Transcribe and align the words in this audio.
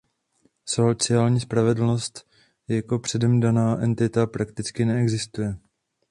Sociální 0.65 1.39
spravedlnost 1.39 2.27
jako 2.67 2.99
předem 2.99 3.39
daná 3.39 3.77
entita 3.79 4.25
prakticky 4.27 4.85
neexistuje. 4.85 5.57